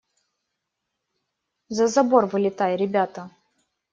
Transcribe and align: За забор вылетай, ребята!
За 1.79 1.87
забор 1.97 2.23
вылетай, 2.31 2.73
ребята! 2.83 3.21